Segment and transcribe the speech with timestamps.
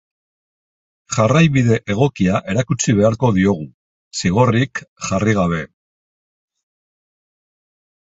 [1.15, 3.67] Jarraibide egokia erakutsi beharko diogu,
[4.21, 4.81] zigorrik
[5.11, 5.61] jarri gabe.